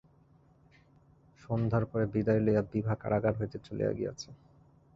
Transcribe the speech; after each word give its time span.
সন্ধ্যার 1.41 1.83
পরে 1.85 2.05
বিদায় 2.13 2.41
লইয়া 2.45 2.63
বিভা 2.71 2.93
কারাগার 3.01 3.33
হইতে 3.39 3.57
চলিয়া 3.65 3.91
গিয়াছে। 3.97 4.29